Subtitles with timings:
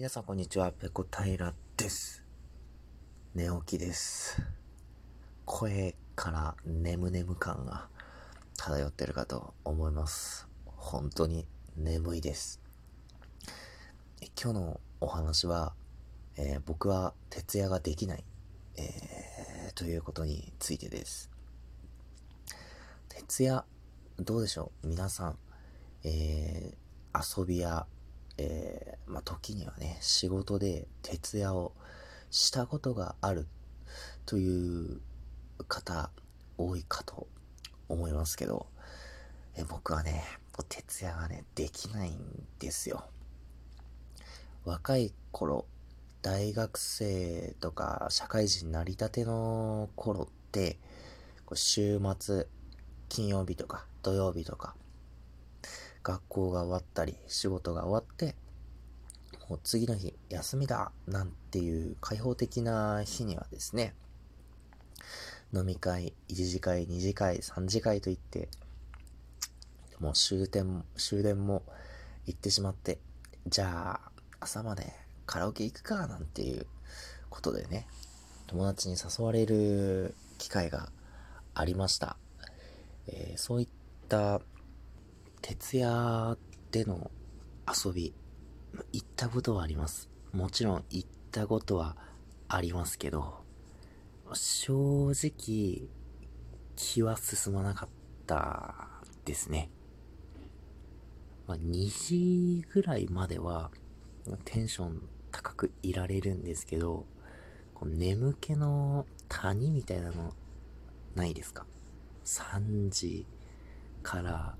[0.00, 2.24] 皆さんこんにちは、ペコ平です。
[3.34, 4.40] 寝起きです。
[5.44, 7.86] 声から眠々感が
[8.56, 10.48] 漂ってるかと思います。
[10.64, 12.62] 本当に眠いです。
[14.42, 15.74] 今日のお話は、
[16.38, 18.24] えー、僕は徹夜ができない、
[18.78, 21.28] えー、ということについてです。
[23.10, 23.66] 徹夜、
[24.18, 24.86] どうでしょう？
[24.86, 25.38] 皆さん、
[26.04, 27.86] えー、遊びや
[28.42, 31.72] えー、まあ、時にはね、仕事で徹夜を
[32.30, 33.46] したことがある
[34.24, 35.00] という
[35.68, 36.10] 方
[36.56, 37.26] 多いかと
[37.88, 38.66] 思いますけど、
[39.56, 40.24] え僕はね、
[40.70, 43.04] 徹夜がね、できないんですよ。
[44.64, 45.66] 若い頃、
[46.22, 50.78] 大学生とか社会人になりたての頃って、
[51.52, 52.46] 週末、
[53.10, 54.74] 金曜日とか土曜日とか、
[56.02, 58.34] 学校が終わったり、仕事が終わって、
[59.48, 63.94] もう次の日、休みだなんていう開放的な日にはですね、
[65.52, 68.48] 飲み会、1次会、2次会、3次会といって、
[69.98, 71.62] もう終電、終電も
[72.26, 72.98] 行ってしまって、
[73.46, 74.92] じゃあ、朝まで
[75.26, 76.66] カラオケ行くかなんていう
[77.28, 77.86] ことでね、
[78.46, 80.90] 友達に誘われる機会が
[81.54, 82.16] ありました。
[83.08, 83.68] えー、そういっ
[84.08, 84.40] た
[85.42, 86.36] 徹夜
[86.70, 87.10] での
[87.66, 88.14] 遊び、
[88.92, 90.08] 行ったことはあります。
[90.32, 91.96] もちろん行ったことは
[92.48, 93.42] ありますけど、
[94.32, 95.88] 正直、
[96.76, 97.88] 気は進まなかっ
[98.26, 98.74] た
[99.24, 99.70] ですね。
[101.46, 103.70] まあ、2時ぐらいまでは
[104.44, 105.02] テンション
[105.32, 107.06] 高くいられるんですけど、
[107.74, 110.32] こう眠気の谷みたいなの
[111.14, 111.66] ないですか
[112.24, 113.26] ?3 時
[114.02, 114.56] から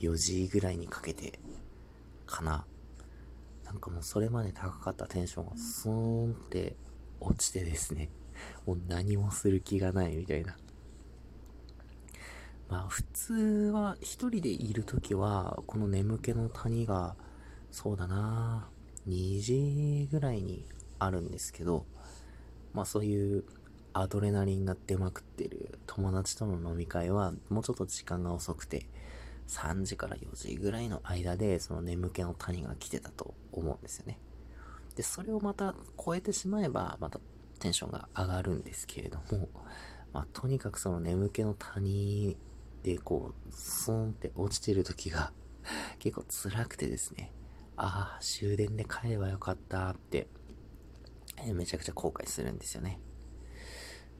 [0.00, 1.38] 4時ぐらいにかけて
[2.26, 2.64] かな。
[3.64, 6.74] なんかもうそれまで高かったテンションがスーンって
[7.20, 8.08] 落ちてですね、
[8.66, 10.56] もう何もする気がないみたいな。
[12.68, 13.34] まあ普通
[13.72, 17.14] は一人でいるときは、この眠気の谷が、
[17.70, 18.68] そうだな
[19.06, 20.64] 2時ぐらいに
[20.98, 21.86] あるんですけど、
[22.72, 23.44] まあそういう
[23.92, 28.86] アドレナリンが出まくってる友達との飲み会はもうちょっと時間が遅くて、
[29.50, 34.18] 3時から4時ぐらいの間で、その眠気の谷が来てたと思うんですよね。
[34.94, 37.20] で、それをまた超えてしまえば、また
[37.58, 39.48] テンションが上がるんですけれども、
[40.12, 42.36] まあ、とにかくその眠気の谷
[42.82, 45.32] でこう、スーンって落ちてる時が
[45.98, 47.32] 結構辛くてですね、
[47.76, 50.28] ああ、終電で帰ればよかったって、
[51.44, 53.00] えめちゃくちゃ後悔するんですよね。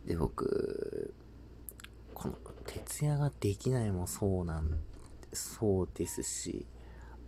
[0.07, 1.15] で、僕、
[2.15, 2.35] この
[2.67, 4.79] 徹夜ができないもそうなん
[5.33, 6.67] そうですし、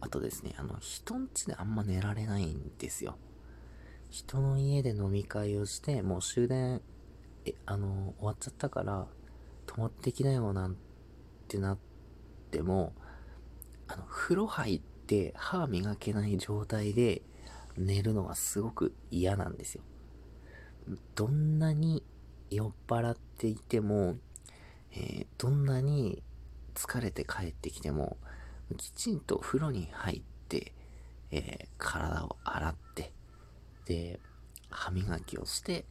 [0.00, 3.16] あとですね、あの、人ん家であんま寝られないんですよ。
[4.10, 6.82] 人の家で飲み会をして、もう終電、
[7.44, 9.06] え、あの、終わっちゃったから、
[9.66, 10.76] 泊まってきなよなん
[11.48, 11.78] てなっ
[12.50, 12.92] ても、
[13.88, 17.22] あの、風呂入って歯磨けない状態で
[17.76, 19.82] 寝るのがすごく嫌なんですよ。
[21.14, 22.02] どんなに
[22.50, 24.16] 酔っ払っていても、
[24.92, 26.22] えー、どんなに
[26.74, 28.16] 疲れて帰ってきても、
[28.76, 30.72] きちんと風呂に入って、
[31.30, 33.12] えー、体を洗って、
[33.86, 34.20] で、
[34.70, 35.84] 歯磨きをして、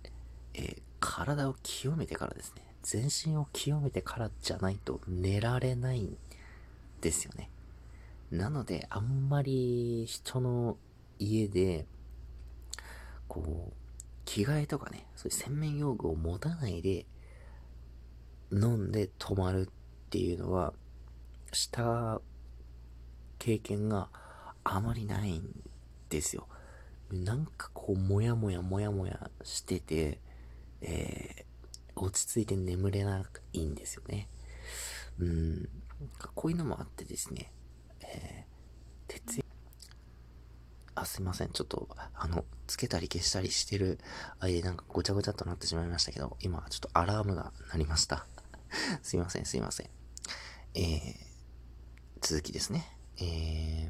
[0.54, 6.18] えー、体を清めてからですね、全身を清めてからじゃないと寝られないん
[7.02, 7.50] ですよね。
[8.32, 10.78] なので、あんまり人の
[11.20, 11.86] 家で、
[13.28, 13.74] こう、
[14.26, 17.06] 着替えとかね、そういう洗面用具を持たないで、
[18.52, 19.70] 飲んで泊まる
[20.12, 20.74] っていうのは、
[21.54, 22.20] した
[23.40, 24.10] 経験が
[24.66, 25.64] あまりないん
[26.10, 26.48] ですよ。
[27.14, 30.20] なんかこう、もやもやもやもやしてて、
[30.82, 33.24] えー、落ち着いて眠れな
[33.54, 34.28] いんですよね。
[35.18, 35.70] うん、
[36.36, 37.54] こういうのもあってですね、
[38.02, 39.46] えー、徹夜、
[40.94, 41.52] あ、すいません。
[41.52, 43.98] ちょっと、あの、つけたり消したりしてる
[44.42, 48.26] 間なんかごちゃごちゃっとなってしまいましたけど、今ちょっとアラームが鳴りました。
[49.02, 50.01] すいません、すいません。
[50.74, 51.14] えー、
[52.22, 52.88] 続きですね。
[53.18, 53.90] え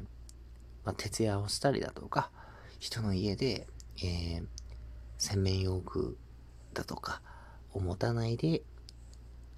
[0.84, 2.30] まあ、徹夜をしたりだとか、
[2.80, 3.68] 人の家で、
[3.98, 4.46] えー、
[5.16, 6.18] 洗面用具
[6.74, 7.22] だとか
[7.72, 8.62] を持たないで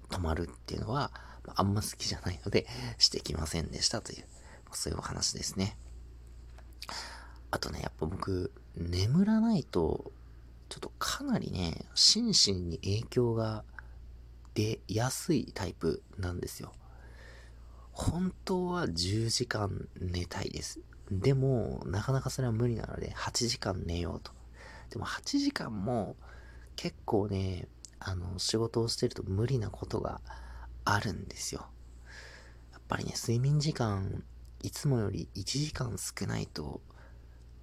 [0.09, 1.11] 泊まるっていうのは、
[1.45, 2.67] まあ、あんま好きじゃないので
[2.99, 4.25] してきませんでしたという、
[4.71, 5.77] そういうお話ですね。
[7.49, 10.11] あとね、やっぱ僕、眠らないと、
[10.69, 13.63] ちょっとかなりね、心身に影響が
[14.53, 16.71] 出やすいタイプなんですよ。
[17.97, 20.81] 本当は10時間寝たいです。
[21.09, 24.33] でも、なかなかそれは無理なので、8時間寝ようと。
[24.89, 26.17] でも8時間も
[26.75, 27.69] 結構ね、
[27.99, 30.19] あの、仕事をしてると無理なことが
[30.83, 31.67] あるんですよ。
[32.73, 34.25] やっぱりね、睡眠時間、
[34.61, 36.81] いつもより1時間少ないと、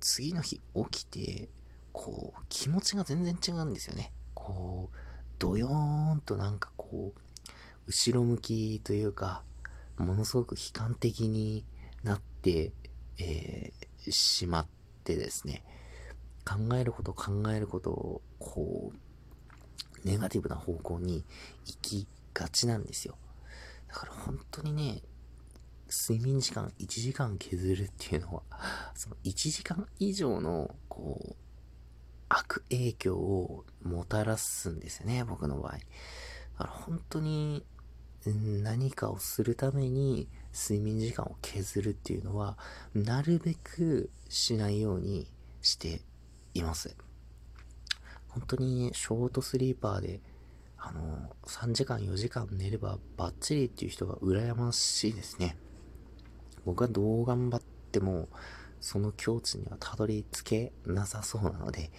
[0.01, 1.51] 次の日起きて、
[1.93, 4.13] こう、気持ちが全然違うんですよね。
[4.33, 4.97] こう、
[5.39, 7.21] ドヨーンとなんかこう、
[7.87, 9.43] 後ろ向きというか、
[9.97, 11.65] ものすごく悲観的に
[12.03, 12.73] なって、
[13.19, 14.67] えー、しまっ
[15.05, 15.65] てですね、
[16.45, 21.25] 考えること考えることを、こう、ネガティブな方向に
[21.67, 23.17] 行きがちなんですよ。
[23.89, 25.03] だから本当にね、
[25.89, 28.43] 睡眠時間1時間削るっていうのは、
[28.95, 31.37] その1時間以上の、こう、
[32.29, 35.73] 悪影響をもたらすんですよね、僕の場合。
[35.73, 35.79] だ
[36.59, 37.65] から本当に
[38.31, 42.57] 何かをするために睡眠時間を削るっていうのは、
[42.95, 45.27] なるべくしないように
[45.61, 46.03] して
[46.55, 46.97] います。
[48.29, 50.21] 本当にショートスリーパーで、
[50.79, 55.57] あの、3時間4時間寝ればバッチリっていう人が羨ましいですね。
[56.65, 58.29] 僕はどう頑張っても、
[58.81, 61.93] その境地にはたどり着けなさそうなので、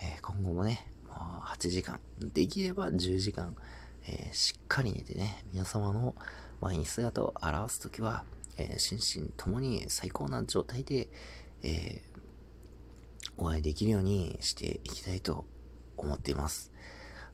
[0.00, 3.56] えー、今後もね、まあ、8時間、できれば10時間、
[4.10, 6.14] えー、しっかり寝てね、皆様の
[6.62, 8.24] 前に姿を現すときは、
[8.56, 11.08] えー、心身ともに最高な状態で、
[11.62, 12.02] え
[13.36, 15.44] お会いできるようにしていきたいと
[15.96, 16.72] 思っています。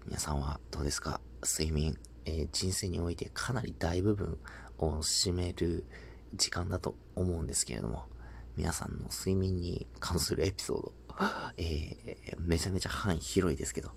[0.07, 1.21] 皆さんはどうですか？
[1.43, 4.39] 睡眠、え人生においてかなり大部分
[4.79, 5.85] を占める
[6.35, 8.07] 時間だと思うんですけれども、
[8.57, 10.93] 皆さんの睡眠に関するエピソード、
[11.57, 13.93] えー、めちゃめちゃ範囲広いですけど、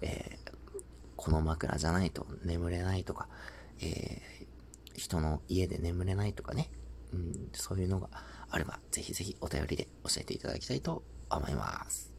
[0.00, 0.53] えー、
[1.24, 3.28] この枕じゃないと眠れないとか、
[3.80, 6.70] えー、人の家で眠れないとかね、
[7.14, 8.10] うん、そういうのが
[8.50, 12.12] あれば、ぜひぜひお便りで教えていただきたいと思います。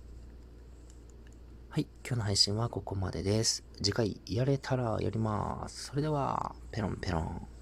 [1.70, 3.64] はい、今日の配信はここまでです。
[3.76, 5.86] 次回やれたらやります。
[5.86, 7.55] それでは、ペロンペロン。